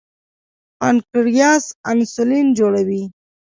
[0.79, 3.03] پانکریاس انسولین جوړوي.